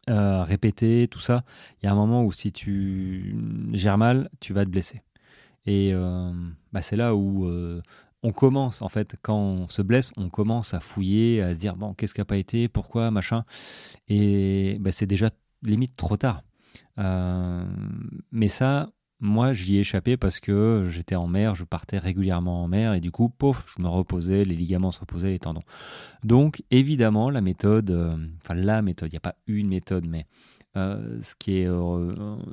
euh, 0.09 0.43
répéter, 0.43 1.07
tout 1.09 1.19
ça, 1.19 1.43
il 1.81 1.87
y 1.87 1.89
a 1.89 1.91
un 1.91 1.95
moment 1.95 2.23
où 2.23 2.31
si 2.31 2.51
tu 2.51 3.35
gères 3.73 3.97
mal, 3.97 4.29
tu 4.39 4.53
vas 4.53 4.65
te 4.65 4.69
blesser. 4.69 5.01
Et 5.65 5.91
euh, 5.93 6.31
bah, 6.71 6.81
c'est 6.81 6.95
là 6.95 7.13
où 7.13 7.45
euh, 7.45 7.81
on 8.23 8.31
commence, 8.31 8.81
en 8.81 8.89
fait, 8.89 9.15
quand 9.21 9.37
on 9.37 9.69
se 9.69 9.81
blesse, 9.81 10.11
on 10.17 10.29
commence 10.29 10.73
à 10.73 10.79
fouiller, 10.79 11.41
à 11.41 11.53
se 11.53 11.59
dire, 11.59 11.75
bon, 11.75 11.93
qu'est-ce 11.93 12.13
qui 12.13 12.21
n'a 12.21 12.25
pas 12.25 12.37
été, 12.37 12.67
pourquoi, 12.67 13.11
machin. 13.11 13.45
Et 14.07 14.77
bah, 14.79 14.91
c'est 14.91 15.05
déjà 15.05 15.29
limite 15.61 15.95
trop 15.95 16.17
tard. 16.17 16.43
Euh, 16.97 17.65
mais 18.31 18.47
ça, 18.47 18.89
moi, 19.19 19.53
j'y 19.53 19.77
ai 19.77 19.81
échappé 19.81 20.17
parce 20.17 20.39
que 20.39 20.87
j'étais 20.89 21.15
en 21.15 21.27
mer, 21.27 21.53
je 21.53 21.63
partais 21.63 21.99
régulièrement 21.99 22.63
en 22.63 22.67
mer 22.67 22.93
et 22.93 23.01
du 23.01 23.11
coup, 23.11 23.29
pouf, 23.29 23.71
je 23.75 23.81
me 23.81 23.87
reposais, 23.87 24.43
les 24.43 24.55
ligaments 24.55 24.91
se 24.91 24.99
reposaient, 24.99 25.31
les 25.31 25.39
tendons. 25.39 25.63
Donc, 26.23 26.63
évidemment, 26.71 27.29
la 27.29 27.41
méthode, 27.41 27.91
euh, 27.91 28.17
enfin 28.41 28.55
la 28.55 28.81
méthode, 28.81 29.09
il 29.11 29.13
n'y 29.13 29.17
a 29.17 29.21
pas 29.21 29.35
une 29.45 29.67
méthode, 29.67 30.07
mais 30.07 30.25
euh, 30.75 31.19
ce 31.21 31.35
qui 31.35 31.59
est 31.59 31.69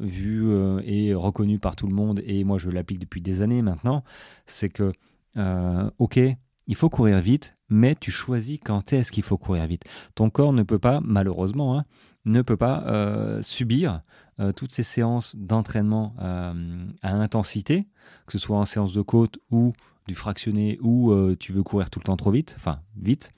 vu 0.00 0.46
et 0.84 1.14
reconnu 1.14 1.58
par 1.58 1.74
tout 1.74 1.86
le 1.86 1.94
monde, 1.94 2.22
et 2.24 2.44
moi 2.44 2.58
je 2.58 2.70
l'applique 2.70 2.98
depuis 2.98 3.20
des 3.20 3.42
années 3.42 3.60
maintenant, 3.60 4.02
c'est 4.46 4.70
que 4.70 4.92
euh, 5.36 5.90
ok, 5.98 6.18
il 6.66 6.74
faut 6.74 6.90
courir 6.90 7.20
vite, 7.20 7.56
mais 7.68 7.94
tu 7.94 8.10
choisis 8.10 8.58
quand 8.62 8.92
est-ce 8.92 9.12
qu'il 9.12 9.22
faut 9.22 9.38
courir 9.38 9.66
vite. 9.66 9.84
Ton 10.14 10.30
corps 10.30 10.52
ne 10.52 10.62
peut 10.62 10.78
pas, 10.78 11.00
malheureusement, 11.02 11.78
hein, 11.78 11.84
ne 12.24 12.42
peut 12.42 12.56
pas 12.56 12.84
euh, 12.86 13.42
subir 13.42 14.02
euh, 14.40 14.52
toutes 14.52 14.72
ces 14.72 14.82
séances 14.82 15.36
d'entraînement 15.36 16.14
à 16.18 17.12
intensité, 17.12 17.86
que 18.26 18.32
ce 18.32 18.38
soit 18.38 18.58
en 18.58 18.64
séance 18.64 18.94
de 18.94 19.02
côte 19.02 19.38
ou 19.50 19.72
du 20.06 20.14
fractionné 20.14 20.78
ou 20.82 21.14
tu 21.36 21.52
veux 21.52 21.62
courir 21.62 21.88
tout 21.88 21.98
le 21.98 22.04
temps 22.04 22.16
trop 22.16 22.30
vite, 22.30 22.54
enfin 22.58 22.80
vite. 22.96 23.32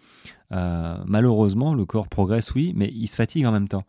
malheureusement, 0.50 1.75
le 1.75 1.85
corps 1.85 2.09
progresse, 2.09 2.55
oui, 2.55 2.73
mais 2.76 2.91
il 2.93 3.07
se 3.07 3.17
fatigue 3.17 3.47
en 3.47 3.53
même 3.53 3.69
temps. 3.69 3.85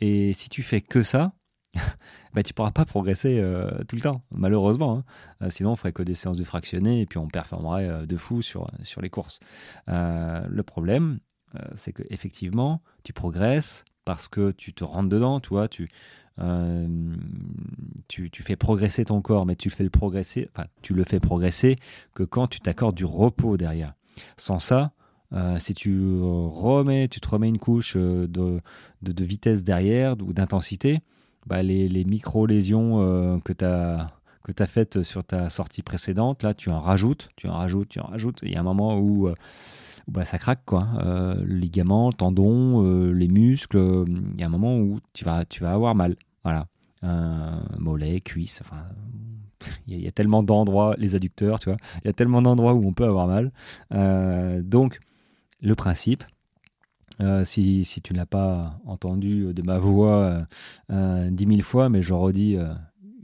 Et 0.00 0.32
si 0.32 0.48
tu 0.48 0.62
fais 0.62 0.80
que 0.80 1.02
ça, 1.02 1.32
bah, 2.34 2.42
tu 2.42 2.54
pourras 2.54 2.70
pas 2.70 2.84
progresser 2.84 3.38
euh, 3.40 3.70
tout 3.88 3.96
le 3.96 4.02
temps, 4.02 4.22
malheureusement. 4.30 4.98
Hein. 4.98 5.04
Euh, 5.42 5.50
sinon, 5.50 5.72
on 5.72 5.76
ferait 5.76 5.92
que 5.92 6.02
des 6.02 6.14
séances 6.14 6.36
de 6.36 6.44
fractionné 6.44 7.00
et 7.00 7.06
puis 7.06 7.18
on 7.18 7.28
performerait 7.28 7.88
euh, 7.88 8.06
de 8.06 8.16
fou 8.16 8.42
sur, 8.42 8.70
sur 8.82 9.00
les 9.00 9.10
courses. 9.10 9.40
le 9.86 10.62
problème, 10.62 11.20
c'est 11.74 11.92
que 11.92 12.02
effectivement, 12.10 12.82
tu 13.04 13.14
progresses 13.14 13.84
parce 14.04 14.28
que 14.28 14.52
tu 14.52 14.74
te 14.74 14.84
rentres 14.84 15.08
dedans, 15.08 15.40
tu 15.40 15.48
vois, 15.48 15.66
tu, 15.66 15.88
tu, 18.06 18.30
tu, 18.30 18.42
fais 18.42 18.56
progresser 18.56 19.06
ton 19.06 19.22
corps, 19.22 19.46
mais 19.46 19.56
tu, 19.56 19.70
fais 19.70 19.82
le 19.82 19.90
progresser, 19.90 20.50
tu 20.82 20.92
le 20.92 21.04
fais 21.04 21.20
progresser 21.20 21.76
que 22.14 22.22
quand 22.22 22.48
tu 22.48 22.60
t'accordes 22.60 22.94
du 22.94 23.06
repos 23.06 23.56
derrière. 23.56 23.94
Sans 24.36 24.58
ça, 24.58 24.92
si 25.56 25.74
tu 25.74 26.20
remets, 26.20 27.08
tu 27.08 27.20
te 27.20 27.28
remets 27.28 27.48
une 27.48 27.58
couche 27.58 27.96
de, 27.96 28.60
de 29.02 29.24
vitesse 29.24 29.64
derrière 29.64 30.16
ou 30.22 30.34
d'intensité, 30.34 31.00
bah, 31.48 31.62
les, 31.62 32.04
micro-lésions 32.04 33.00
euh, 33.00 33.38
que 33.40 33.52
tu 33.52 33.64
as 33.64 34.66
faites 34.66 35.02
sur 35.02 35.24
ta 35.24 35.48
sortie 35.48 35.82
précédente, 35.82 36.42
là, 36.42 36.52
tu 36.52 36.70
en 36.70 36.80
rajoutes, 36.80 37.30
tu 37.36 37.48
en 37.48 37.54
rajoutes, 37.54 37.88
tu 37.88 38.00
en 38.00 38.06
rajoutes. 38.06 38.40
Il 38.42 38.52
y 38.52 38.56
a 38.56 38.60
un 38.60 38.64
moment 38.64 38.98
où, 38.98 39.30
bah, 40.06 40.24
ça 40.24 40.38
craque, 40.38 40.64
quoi. 40.66 40.88
ligaments, 41.44 42.12
tendons, 42.12 43.10
les 43.12 43.28
muscles. 43.28 44.04
Il 44.34 44.40
y 44.40 44.44
a 44.44 44.46
un 44.46 44.50
moment 44.50 44.78
où 44.78 45.00
tu 45.14 45.24
vas, 45.24 45.44
tu 45.44 45.62
vas 45.62 45.72
avoir 45.72 45.94
mal. 45.94 46.16
Voilà. 46.44 46.66
mollet, 47.78 48.20
cuisse, 48.20 48.62
il 49.88 50.00
y, 50.00 50.06
a 50.06 50.12
tellement 50.12 50.44
d'endroits, 50.44 50.94
les 50.98 51.16
adducteurs, 51.16 51.58
tu 51.58 51.68
vois, 51.68 51.78
il 52.04 52.06
y 52.06 52.10
a 52.10 52.12
tellement 52.12 52.42
d'endroits 52.42 52.74
où 52.74 52.86
on 52.86 52.92
peut 52.92 53.06
avoir 53.06 53.26
mal. 53.26 53.52
donc, 54.62 55.00
le 55.60 55.74
principe, 55.74 56.24
euh, 57.20 57.44
si, 57.44 57.84
si, 57.84 58.00
tu 58.00 58.12
ne 58.12 58.18
l'as 58.18 58.26
pas 58.26 58.80
entendu 58.84 59.52
de 59.52 59.62
ma 59.62 59.78
voix 59.78 60.46
euh, 60.90 61.30
dix 61.30 61.46
mille 61.46 61.62
fois, 61.62 61.88
mais 61.88 62.02
je 62.02 62.12
redis 62.12 62.56
euh, 62.56 62.72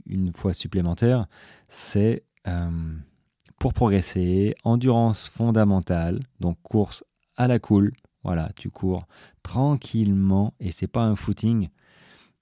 une 0.05 0.33
fois 0.33 0.53
supplémentaire, 0.53 1.27
c'est 1.67 2.23
pour 3.57 3.73
progresser, 3.73 4.53
endurance 4.63 5.29
fondamentale, 5.29 6.19
donc 6.39 6.57
course 6.61 7.03
à 7.37 7.47
la 7.47 7.57
cool. 7.57 7.93
Voilà, 8.23 8.51
tu 8.55 8.69
cours 8.69 9.07
tranquillement 9.41 10.53
et 10.59 10.71
c'est 10.71 10.87
pas 10.87 11.03
un 11.03 11.15
footing, 11.15 11.69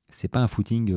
c'est 0.09 0.27
pas 0.27 0.39
un 0.39 0.47
footing 0.47 0.93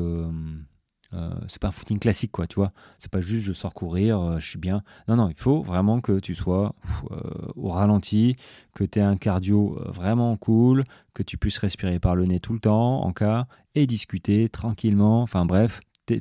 euh, 1.12 1.30
c'est 1.48 1.60
pas 1.60 1.68
un 1.68 1.72
footing 1.72 1.98
classique, 1.98 2.32
quoi, 2.32 2.46
tu 2.46 2.56
vois. 2.56 2.72
C'est 2.98 3.10
pas 3.10 3.20
juste 3.20 3.44
je 3.44 3.52
sors 3.52 3.74
courir, 3.74 4.20
euh, 4.20 4.38
je 4.38 4.48
suis 4.48 4.58
bien. 4.58 4.82
Non, 5.08 5.16
non, 5.16 5.28
il 5.28 5.36
faut 5.36 5.62
vraiment 5.62 6.00
que 6.00 6.18
tu 6.18 6.34
sois 6.34 6.74
euh, 7.10 7.16
au 7.54 7.68
ralenti, 7.70 8.36
que 8.74 8.84
tu 8.84 8.98
aies 8.98 9.02
un 9.02 9.16
cardio 9.16 9.78
vraiment 9.86 10.36
cool, 10.36 10.84
que 11.14 11.22
tu 11.22 11.38
puisses 11.38 11.58
respirer 11.58 11.98
par 11.98 12.16
le 12.16 12.26
nez 12.26 12.40
tout 12.40 12.52
le 12.52 12.60
temps, 12.60 13.02
en 13.02 13.12
cas, 13.12 13.46
et 13.74 13.86
discuter 13.86 14.48
tranquillement. 14.48 15.22
Enfin, 15.22 15.46
bref, 15.46 15.80
il 16.10 16.20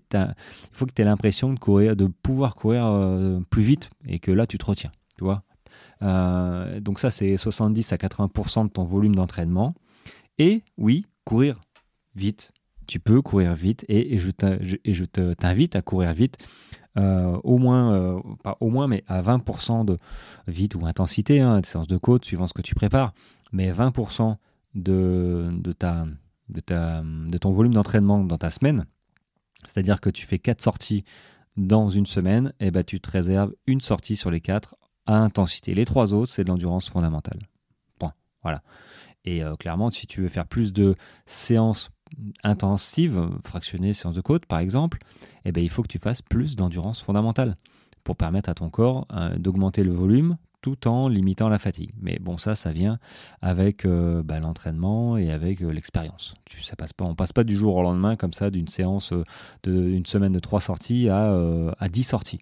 faut 0.71 0.85
que 0.85 0.93
tu 0.93 1.01
aies 1.01 1.05
l'impression 1.05 1.53
de 1.53 1.59
courir, 1.59 1.95
de 1.95 2.07
pouvoir 2.07 2.55
courir 2.55 2.85
plus 3.49 3.61
vite 3.61 3.89
et 4.07 4.19
que 4.19 4.31
là, 4.31 4.47
tu 4.47 4.57
te 4.57 4.65
retiens, 4.65 4.91
tu 5.17 5.23
vois. 5.23 5.43
donc, 6.01 6.99
ça, 6.99 7.11
c'est 7.11 7.37
70 7.37 7.93
à 7.93 7.97
80% 7.97 8.65
de 8.65 8.69
ton 8.69 8.83
volume 8.83 9.15
d'entraînement. 9.15 9.75
Et 10.37 10.63
oui, 10.77 11.05
courir 11.23 11.61
vite, 12.15 12.51
tu 12.85 12.99
peux 12.99 13.21
courir 13.21 13.53
vite 13.55 13.85
et, 13.87 14.17
je 14.17 14.31
t'invite 15.33 15.75
à 15.75 15.81
courir 15.81 16.13
vite. 16.13 16.37
Euh, 16.97 17.37
au 17.43 17.57
moins, 17.57 17.93
euh, 17.93 18.19
pas 18.41 18.55
au 18.61 18.69
moins, 18.69 18.87
mais 18.87 19.03
à 19.07 19.21
20% 19.21 19.83
de 19.83 19.97
vite 20.47 20.75
ou 20.75 20.85
intensité, 20.85 21.41
hein, 21.41 21.59
de 21.59 21.85
de 21.87 21.97
côte, 21.97 22.23
suivant 22.23 22.47
ce 22.47 22.53
que 22.53 22.61
tu 22.61 22.73
prépares, 22.73 23.13
mais 23.51 23.71
20% 23.73 24.37
de, 24.75 25.49
de, 25.51 25.75
de 26.49 27.37
ton 27.37 27.49
volume 27.51 27.73
d'entraînement 27.73 28.23
dans 28.23 28.37
ta 28.37 28.49
semaine, 28.49 28.85
c'est-à-dire 29.67 29.99
que 29.99 30.09
tu 30.09 30.25
fais 30.25 30.39
4 30.39 30.61
sorties 30.61 31.03
dans 31.57 31.89
une 31.89 32.05
semaine, 32.05 32.53
et 32.59 32.67
eh 32.67 32.71
ben, 32.71 32.83
tu 32.83 32.99
te 32.99 33.09
réserves 33.09 33.53
une 33.67 33.81
sortie 33.81 34.15
sur 34.15 34.31
les 34.31 34.41
4 34.41 34.75
à 35.05 35.17
intensité. 35.17 35.73
Les 35.73 35.85
trois 35.85 36.13
autres, 36.13 36.31
c'est 36.31 36.43
de 36.43 36.49
l'endurance 36.49 36.89
fondamentale. 36.89 37.39
Point. 37.99 38.13
Voilà. 38.41 38.61
Et 39.23 39.43
euh, 39.43 39.55
clairement, 39.55 39.89
si 39.89 40.07
tu 40.07 40.21
veux 40.21 40.29
faire 40.29 40.47
plus 40.47 40.73
de 40.73 40.95
séances 41.25 41.89
intensive, 42.43 43.29
fractionnée 43.43 43.93
séance 43.93 44.15
de 44.15 44.21
côte 44.21 44.45
par 44.45 44.59
exemple, 44.59 44.99
eh 45.45 45.51
bien, 45.51 45.63
il 45.63 45.69
faut 45.69 45.81
que 45.81 45.87
tu 45.87 45.99
fasses 45.99 46.21
plus 46.21 46.55
d'endurance 46.55 47.01
fondamentale 47.01 47.55
pour 48.05 48.15
permettre 48.15 48.49
à 48.49 48.53
ton 48.53 48.69
corps 48.69 49.05
euh, 49.13 49.35
d'augmenter 49.37 49.83
le 49.83 49.91
volume 49.91 50.37
tout 50.61 50.87
en 50.87 51.09
limitant 51.09 51.49
la 51.49 51.59
fatigue. 51.59 51.91
Mais 52.01 52.17
bon, 52.19 52.37
ça, 52.37 52.55
ça 52.55 52.71
vient 52.71 52.97
avec 53.41 53.85
euh, 53.85 54.23
bah, 54.23 54.39
l'entraînement 54.39 55.17
et 55.17 55.31
avec 55.31 55.61
euh, 55.61 55.69
l'expérience. 55.69 56.33
Ça 56.47 56.75
passe 56.75 56.93
pas, 56.93 57.05
on 57.05 57.13
passe 57.13 57.33
pas 57.33 57.43
du 57.43 57.55
jour 57.55 57.75
au 57.75 57.83
lendemain 57.83 58.15
comme 58.15 58.33
ça 58.33 58.49
d'une 58.49 58.67
séance 58.67 59.13
d'une 59.63 60.05
semaine 60.05 60.31
de 60.31 60.39
trois 60.39 60.61
sorties 60.61 61.09
à, 61.09 61.35
à 61.77 61.89
10 61.89 62.03
sorties. 62.03 62.39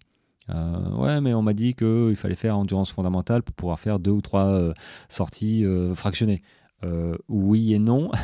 ouais, 0.48 1.20
mais 1.20 1.34
on 1.34 1.42
m'a 1.42 1.52
dit 1.52 1.74
qu'il 1.74 2.16
fallait 2.16 2.36
faire 2.36 2.56
endurance 2.56 2.92
fondamentale 2.92 3.42
pour 3.42 3.54
pouvoir 3.54 3.78
faire 3.78 3.98
deux 3.98 4.12
ou 4.12 4.22
trois 4.22 4.72
sorties 5.08 5.64
fractionnées. 5.94 6.42
Euh, 6.84 7.16
oui 7.28 7.74
et 7.74 7.78
non. 7.78 8.10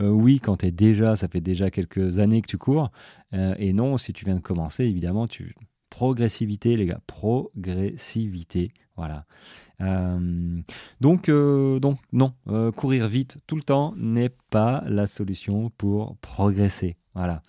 Euh, 0.00 0.08
oui, 0.08 0.40
quand 0.40 0.56
tu 0.56 0.66
es 0.66 0.70
déjà, 0.72 1.14
ça 1.14 1.28
fait 1.28 1.40
déjà 1.40 1.70
quelques 1.70 2.18
années 2.18 2.42
que 2.42 2.48
tu 2.48 2.58
cours. 2.58 2.90
Euh, 3.32 3.54
et 3.58 3.72
non, 3.72 3.96
si 3.96 4.12
tu 4.12 4.24
viens 4.24 4.34
de 4.34 4.40
commencer, 4.40 4.84
évidemment, 4.84 5.28
tu 5.28 5.54
progressivité, 5.88 6.76
les 6.76 6.86
gars, 6.86 7.00
progressivité. 7.06 8.72
Voilà. 8.96 9.24
donc, 11.00 11.30
donc, 11.30 11.98
non, 12.12 12.32
courir 12.74 13.06
vite 13.06 13.38
tout 13.46 13.54
le 13.54 13.62
temps 13.62 13.94
n'est 13.96 14.34
pas 14.50 14.82
la 14.88 15.06
solution 15.06 15.70
pour 15.70 16.16
progresser. 16.16 16.96
Voilà. 17.14 17.42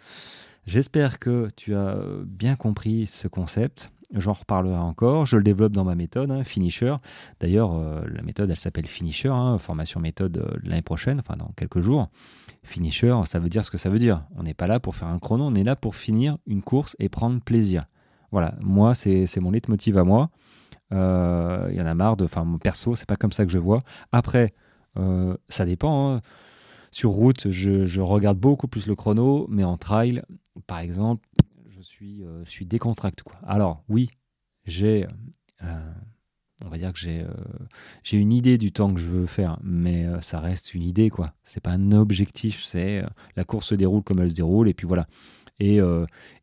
J'espère 0.67 1.17
que 1.17 1.49
tu 1.55 1.73
as 1.73 1.97
bien 2.25 2.55
compris 2.55 3.07
ce 3.07 3.27
concept. 3.27 3.91
J'en 4.13 4.33
reparlerai 4.33 4.77
encore. 4.77 5.25
Je 5.25 5.37
le 5.37 5.43
développe 5.43 5.71
dans 5.71 5.83
ma 5.83 5.95
méthode, 5.95 6.31
hein, 6.31 6.43
Finisher. 6.43 6.95
D'ailleurs, 7.39 7.73
euh, 7.73 8.01
la 8.07 8.21
méthode, 8.21 8.49
elle 8.49 8.55
s'appelle 8.55 8.87
Finisher, 8.87 9.29
hein, 9.29 9.57
formation 9.57 9.99
méthode 9.99 10.37
euh, 10.37 10.57
l'année 10.63 10.81
prochaine, 10.81 11.19
enfin 11.19 11.35
dans 11.35 11.51
quelques 11.55 11.79
jours. 11.79 12.09
Finisher, 12.63 13.15
ça 13.25 13.39
veut 13.39 13.49
dire 13.49 13.63
ce 13.63 13.71
que 13.71 13.77
ça 13.77 13.89
veut 13.89 13.99
dire. 13.99 14.23
On 14.35 14.43
n'est 14.43 14.53
pas 14.53 14.67
là 14.67 14.79
pour 14.79 14.95
faire 14.95 15.07
un 15.07 15.19
chrono, 15.19 15.45
on 15.45 15.55
est 15.55 15.63
là 15.63 15.75
pour 15.75 15.95
finir 15.95 16.37
une 16.45 16.61
course 16.61 16.95
et 16.99 17.09
prendre 17.09 17.41
plaisir. 17.41 17.85
Voilà, 18.31 18.55
moi, 18.61 18.93
c'est 18.95 19.39
mon 19.39 19.51
leitmotiv 19.51 19.97
à 19.97 20.03
moi. 20.03 20.29
Euh, 20.93 21.67
il 21.71 21.77
y 21.77 21.81
en 21.81 21.85
a 21.85 21.93
marre 21.93 22.17
de. 22.17 22.25
Enfin, 22.25 22.43
mon 22.43 22.57
perso, 22.57 22.95
c'est 22.95 23.07
pas 23.07 23.15
comme 23.15 23.31
ça 23.31 23.45
que 23.45 23.51
je 23.51 23.59
vois. 23.59 23.83
Après, 24.11 24.53
ça 25.49 25.65
dépend. 25.65 26.15
Hein. 26.15 26.21
Sur 26.91 27.09
route, 27.09 27.51
je, 27.51 27.85
je 27.85 27.99
regarde 27.99 28.37
beaucoup 28.37 28.69
plus 28.69 28.87
le 28.87 28.95
chrono, 28.95 29.47
mais 29.49 29.65
en 29.65 29.75
trail, 29.75 30.21
par 30.65 30.79
exemple, 30.79 31.27
suis, 31.85 32.23
euh, 32.23 32.43
suis 32.45 32.65
décontracté. 32.65 33.23
Quoi. 33.23 33.37
Alors, 33.45 33.83
oui, 33.87 34.09
j'ai. 34.65 35.07
Euh, 35.63 35.93
on 36.63 36.69
va 36.69 36.77
dire 36.77 36.93
que 36.93 36.99
j'ai 36.99 37.21
euh, 37.21 37.27
j'ai 38.03 38.17
une 38.17 38.31
idée 38.31 38.57
du 38.57 38.71
temps 38.71 38.93
que 38.93 38.99
je 38.99 39.07
veux 39.07 39.25
faire, 39.25 39.59
mais 39.61 40.05
ça 40.21 40.39
reste 40.39 40.73
une 40.73 40.83
idée, 40.83 41.09
quoi. 41.09 41.33
C'est 41.43 41.61
pas 41.61 41.71
un 41.71 41.91
objectif, 41.91 42.63
c'est 42.63 43.03
la 43.35 43.43
course 43.43 43.67
se 43.67 43.75
déroule 43.75 44.03
comme 44.03 44.19
elle 44.19 44.29
se 44.31 44.35
déroule, 44.35 44.69
et 44.69 44.73
puis 44.73 44.87
voilà. 44.87 45.07
Et, 45.59 45.79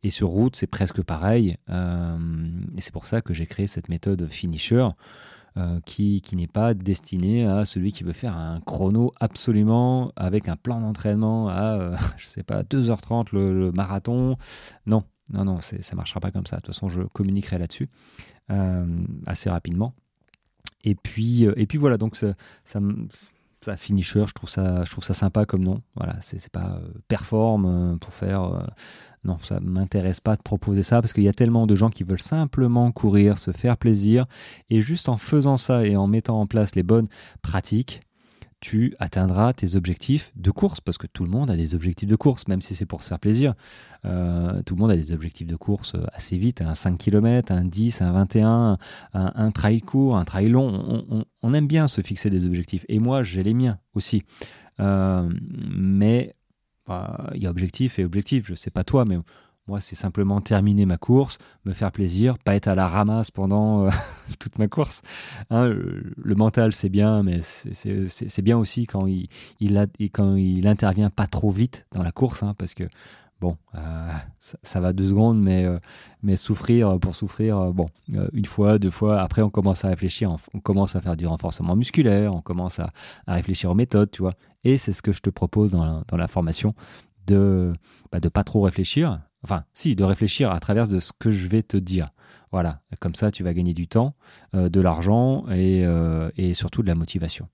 et 0.03 0.09
sur 0.09 0.29
route, 0.29 0.55
c'est 0.55 0.67
presque 0.67 1.01
pareil. 1.01 1.57
et 1.67 2.81
c'est 2.81 2.93
pour 2.93 3.07
ça 3.07 3.21
que 3.21 3.33
j'ai 3.33 3.47
créé 3.47 3.65
cette 3.65 3.89
méthode 3.89 4.27
finisher. 4.27 4.87
qui, 5.85 6.21
qui 6.21 6.35
n'est 6.35 6.47
pas 6.47 6.75
destinée 6.75 7.45
à 7.45 7.65
celui 7.65 7.91
qui 7.91 8.03
veut 8.03 8.13
faire 8.13 8.37
un 8.37 8.59
chrono 8.61 9.13
absolument 9.19 10.11
avec 10.15 10.47
un 10.47 10.55
plan 10.55 10.81
d'entraînement 10.81 11.49
à, 11.49 11.95
je 12.17 12.27
sais 12.27 12.43
pas, 12.43 12.61
2h30 12.61 13.29
le 13.33 13.71
marathon. 13.71 14.37
Non, 14.85 15.03
non, 15.31 15.45
non, 15.45 15.61
ça 15.61 15.77
ne 15.77 15.95
marchera 15.95 16.19
pas 16.19 16.31
comme 16.31 16.45
ça. 16.45 16.57
De 16.57 16.61
toute 16.61 16.73
façon, 16.73 16.89
je 16.89 17.01
communiquerai 17.01 17.57
là-dessus 17.57 17.89
euh, 18.51 18.85
assez 19.25 19.49
rapidement. 19.49 19.93
Et 20.83 20.95
puis, 20.95 21.47
euh, 21.47 21.53
et 21.55 21.65
puis 21.65 21.77
voilà, 21.77 21.97
donc 21.97 22.17
ça, 22.17 22.33
ça, 22.65 22.81
finisher, 23.77 24.25
je 24.27 24.33
trouve 24.33 24.49
ça, 24.49 24.83
je 24.83 25.01
ça 25.01 25.13
sympa 25.13 25.45
comme 25.45 25.63
nom. 25.63 25.81
Voilà, 25.95 26.17
c'est 26.21 26.49
pas 26.49 26.77
euh, 26.81 26.89
performe 27.07 27.97
pour 27.99 28.13
faire. 28.13 28.67
non, 29.23 29.37
ça 29.37 29.61
m'intéresse 29.61 30.19
pas 30.19 30.35
de 30.35 30.41
proposer 30.41 30.83
ça 30.83 31.01
parce 31.01 31.13
qu'il 31.13 31.23
y 31.23 31.29
a 31.29 31.33
tellement 31.33 31.67
de 31.67 31.75
gens 31.75 31.89
qui 31.89 32.03
veulent 32.03 32.21
simplement 32.21 32.91
courir, 32.91 33.37
se 33.37 33.51
faire 33.51 33.77
plaisir. 33.77 34.25
Et 34.69 34.81
juste 34.81 35.07
en 35.07 35.17
faisant 35.17 35.55
ça 35.55 35.85
et 35.85 35.95
en 35.95 36.07
mettant 36.07 36.33
en 36.33 36.47
place 36.47 36.75
les 36.75 36.83
bonnes 36.83 37.07
pratiques, 37.41 38.01
tu 38.63 38.95
atteindras 38.97 39.51
tes 39.51 39.75
objectifs 39.75 40.31
de 40.37 40.49
course, 40.49 40.79
parce 40.79 40.97
que 40.97 41.05
tout 41.05 41.25
le 41.25 41.29
monde 41.29 41.51
a 41.51 41.57
des 41.57 41.75
objectifs 41.75 42.07
de 42.07 42.15
course, 42.15 42.47
même 42.47 42.61
si 42.61 42.75
c'est 42.75 42.85
pour 42.85 43.03
se 43.03 43.09
faire 43.09 43.19
plaisir. 43.19 43.55
Euh, 44.05 44.63
tout 44.63 44.75
le 44.75 44.79
monde 44.79 44.91
a 44.91 44.95
des 44.95 45.11
objectifs 45.11 45.47
de 45.47 45.57
course 45.57 45.95
euh, 45.95 46.05
assez 46.13 46.37
vite, 46.37 46.61
un 46.61 46.73
5 46.73 46.97
km, 46.97 47.51
un 47.51 47.65
10, 47.65 48.01
un 48.01 48.13
21, 48.13 48.77
un, 49.13 49.51
trail 49.51 49.81
court, 49.81 50.15
un 50.15 50.23
trail 50.23 50.47
long. 50.47 51.25
On, 51.41 51.53
aime 51.53 51.67
bien 51.67 51.89
se 51.89 51.99
fixer 51.99 52.29
des 52.29 52.45
objectifs. 52.45 52.85
Et 52.87 52.99
moi, 52.99 53.21
j'ai 53.21 53.43
les 53.43 53.53
miens 53.53 53.79
aussi. 53.95 54.23
Euh, 54.79 55.29
mais 55.49 56.33
il 56.87 57.43
y 57.43 57.47
a 57.47 57.49
objectif 57.49 57.99
et 57.99 58.05
objectif. 58.05 58.47
Je 58.47 58.55
sais 58.55 58.71
pas 58.71 58.85
toi, 58.85 59.03
mais 59.03 59.17
moi, 59.67 59.79
c'est 59.79 59.95
simplement 59.95 60.41
terminer 60.41 60.85
ma 60.85 60.97
course, 60.97 61.37
me 61.63 61.71
faire 61.71 61.91
plaisir, 61.91 62.37
pas 62.37 62.55
être 62.55 62.67
à 62.67 62.75
la 62.75 62.87
ramasse 62.87 63.31
pendant 63.31 63.85
euh, 63.85 63.89
toute 64.39 64.59
ma 64.59 64.67
course. 64.67 65.01
Hein, 65.49 65.67
le, 65.67 66.35
mental, 66.35 66.73
c'est 66.73 66.89
bien, 66.89 67.23
mais 67.23 67.39
c'est 67.41 68.41
bien 68.41 68.57
aussi 68.57 68.85
quand 68.87 69.07
il, 69.07 69.29
il, 69.61 69.89
quand 70.11 70.35
il 70.35 70.67
intervient 70.67 71.09
pas 71.09 71.27
trop 71.27 71.49
vite 71.49 71.85
dans 71.93 72.03
la 72.03 72.11
course, 72.11 72.43
hein, 72.43 72.55
parce 72.57 72.73
que 72.73 72.83
bon, 73.39 73.55
euh, 73.75 74.11
ça, 74.39 74.81
va 74.81 74.91
deux 74.91 75.07
secondes, 75.07 75.41
mais, 75.41 75.63
euh, 75.63 75.79
mais 76.23 76.35
souffrir 76.35 76.99
pour 76.99 77.15
souffrir, 77.15 77.71
bon, 77.71 77.87
une 78.33 78.45
fois, 78.45 78.79
deux 78.79 78.91
fois, 78.91 79.21
après 79.21 79.41
on 79.41 79.49
commence 79.49 79.85
à 79.85 79.87
réfléchir, 79.87 80.35
on 80.53 80.59
commence 80.59 80.97
à 80.97 81.01
faire 81.01 81.15
du 81.15 81.25
renforcement 81.25 81.77
musculaire, 81.77 82.33
on 82.33 82.41
commence 82.41 82.79
à, 82.79 82.91
réfléchir 83.27 83.71
aux 83.71 83.75
méthodes, 83.75 84.11
tu 84.11 84.23
vois. 84.23 84.33
Et 84.65 84.77
c'est 84.77 84.91
ce 84.91 85.01
que 85.01 85.13
je 85.13 85.21
te 85.21 85.29
propose 85.29 85.71
dans 85.71 85.85
la, 85.85 86.03
dans 86.09 86.17
la 86.17 86.27
formation, 86.27 86.75
de 87.27 87.73
ne 88.13 88.19
bah, 88.19 88.29
pas 88.29 88.43
trop 88.43 88.61
réfléchir, 88.61 89.21
Enfin, 89.43 89.63
si, 89.73 89.95
de 89.95 90.03
réfléchir 90.03 90.51
à 90.51 90.59
travers 90.59 90.87
de 90.87 90.99
ce 90.99 91.11
que 91.17 91.31
je 91.31 91.47
vais 91.47 91.63
te 91.63 91.77
dire. 91.77 92.11
Voilà, 92.51 92.81
comme 92.99 93.15
ça, 93.15 93.31
tu 93.31 93.43
vas 93.43 93.53
gagner 93.53 93.73
du 93.73 93.87
temps, 93.87 94.13
euh, 94.55 94.69
de 94.69 94.79
l'argent 94.79 95.45
euh, 95.49 96.29
et, 96.37 96.53
surtout 96.53 96.83
de 96.83 96.87
la 96.87 96.95
motivation. 96.95 97.49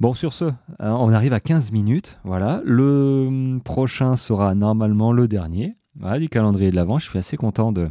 Bon, 0.00 0.14
sur 0.14 0.32
ce, 0.32 0.46
hein, 0.78 0.96
on 0.98 1.12
arrive 1.12 1.34
à 1.34 1.40
15 1.40 1.72
minutes. 1.72 2.18
Voilà, 2.24 2.62
le 2.64 3.58
prochain 3.62 4.16
sera 4.16 4.54
normalement 4.54 5.12
le 5.12 5.28
dernier. 5.28 5.76
du 6.18 6.28
calendrier 6.28 6.70
de 6.70 6.76
l'avant. 6.76 6.98
Je 6.98 7.08
suis 7.08 7.18
assez 7.18 7.36
content 7.36 7.70
de 7.70 7.88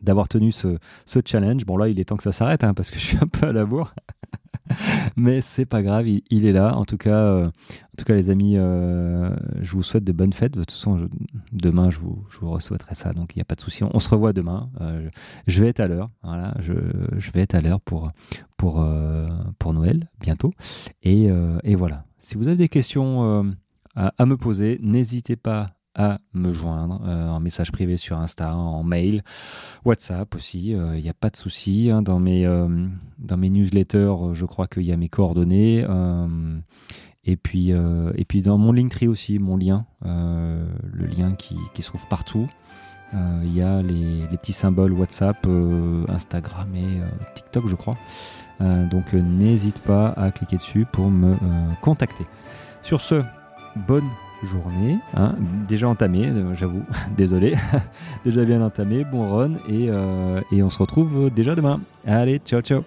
d'avoir 0.00 0.28
tenu 0.28 0.50
ce, 0.50 0.78
challenge. 1.26 1.66
Bon 1.66 1.76
là, 1.76 1.88
il 1.88 2.00
est 2.00 2.04
temps 2.04 2.16
que 2.16 2.22
ça 2.22 2.32
s'arrête 2.32 2.64
hein, 2.64 2.72
parce 2.72 2.90
que 2.90 2.98
je 2.98 3.04
suis 3.04 3.18
un 3.18 3.26
peu 3.26 3.48
à 3.48 3.52
la 3.52 3.66
bourre. 3.66 3.94
Mais 5.16 5.40
c'est 5.40 5.66
pas 5.66 5.82
grave, 5.82 6.06
il, 6.08 6.46
est 6.46 6.52
là. 6.52 6.76
En 6.76 6.84
tout 6.84 6.96
cas, 6.96 7.10
euh, 7.10 7.46
en 7.46 7.96
tout 7.96 8.04
cas 8.04 8.14
les 8.14 8.30
amis, 8.30 8.56
euh, 8.56 9.34
je 9.60 9.72
vous 9.72 9.82
souhaite 9.82 10.04
de 10.04 10.12
bonnes 10.12 10.32
fêtes. 10.32 10.52
De 10.52 10.60
toute 10.60 10.72
façon, 10.72 11.08
demain, 11.52 11.90
je 11.90 11.98
vous, 11.98 12.24
je 12.30 12.38
vous 12.38 12.58
souhaiterai 12.60 12.94
ça, 12.94 13.12
donc 13.12 13.34
il 13.34 13.38
n'y 13.38 13.42
a 13.42 13.44
pas 13.44 13.54
de 13.54 13.60
souci. 13.60 13.84
On, 13.84 13.98
se 13.98 14.08
revoit 14.08 14.32
demain. 14.32 14.70
Euh, 14.80 15.08
je, 15.46 15.62
vais 15.62 15.68
être 15.68 15.80
à 15.80 15.88
l'heure. 15.88 16.10
Voilà, 16.22 16.54
je, 16.60 16.72
je, 17.16 17.30
vais 17.32 17.40
être 17.40 17.54
à 17.54 17.60
l'heure 17.60 17.80
pour, 17.80 18.10
pour, 18.56 18.86
pour 19.58 19.74
Noël 19.74 20.08
bientôt. 20.20 20.52
Et, 21.02 21.28
et, 21.64 21.74
voilà. 21.74 22.04
Si 22.18 22.36
vous 22.36 22.48
avez 22.48 22.56
des 22.56 22.68
questions 22.68 23.54
à, 23.96 24.12
à 24.16 24.26
me 24.26 24.36
poser, 24.36 24.78
n'hésitez 24.82 25.36
pas 25.36 25.70
à 25.94 26.18
me 26.34 26.52
joindre 26.52 27.00
euh, 27.04 27.28
en 27.28 27.40
message 27.40 27.72
privé 27.72 27.96
sur 27.96 28.18
Insta, 28.18 28.54
en 28.54 28.82
mail, 28.82 29.22
WhatsApp 29.84 30.34
aussi, 30.34 30.70
il 30.70 30.74
euh, 30.76 31.00
n'y 31.00 31.08
a 31.08 31.14
pas 31.14 31.30
de 31.30 31.36
souci. 31.36 31.90
Hein. 31.90 32.02
dans, 32.02 32.20
mes, 32.20 32.46
euh, 32.46 32.86
dans 33.18 33.36
mes 33.36 33.50
newsletters, 33.50 34.34
je 34.34 34.46
crois 34.46 34.66
qu'il 34.66 34.84
y 34.84 34.92
a 34.92 34.96
mes 34.96 35.08
coordonnées. 35.08 35.84
et, 37.24 37.36
puis, 37.36 37.70
et 37.70 38.24
puis 38.24 38.42
dans 38.42 38.58
mon 38.58 38.72
Linktree 38.72 39.08
aussi, 39.08 39.38
mon 39.38 39.56
lien, 39.56 39.86
le 40.02 41.06
lien 41.06 41.34
qui, 41.34 41.56
se 41.82 41.88
trouve 41.88 42.06
partout. 42.08 42.48
Il 43.12 43.54
y 43.54 43.62
a 43.62 43.82
les, 43.82 44.26
les, 44.30 44.36
petits 44.36 44.52
symboles 44.52 44.92
WhatsApp, 44.92 45.46
Instagram 46.08 46.74
et 46.74 47.00
TikTok, 47.34 47.66
je 47.66 47.74
crois. 47.74 47.96
donc 48.60 49.12
n'hésite 49.12 49.78
pas 49.80 50.08
à 50.10 50.30
cliquer 50.30 50.56
dessus 50.56 50.86
pour 50.90 51.10
me 51.10 51.36
contacter. 51.82 52.24
Sur 52.82 53.00
ce, 53.00 53.22
bonne 53.88 54.08
journée. 54.46 54.98
Hein, 55.16 55.34
déjà 55.68 55.88
entamée, 55.88 56.28
euh, 56.28 56.54
j'avoue, 56.54 56.82
désolé. 57.16 57.54
déjà 58.24 58.44
bien 58.44 58.62
entamée, 58.62 59.04
bon 59.04 59.28
run 59.30 59.52
et, 59.68 59.86
euh, 59.88 60.40
et 60.52 60.62
on 60.62 60.70
se 60.70 60.78
retrouve 60.78 61.30
déjà 61.34 61.54
demain. 61.54 61.80
Allez, 62.06 62.38
ciao 62.38 62.60
ciao 62.60 62.84